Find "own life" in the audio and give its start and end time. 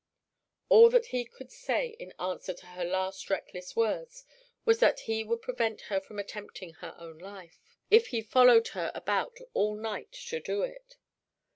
6.97-7.59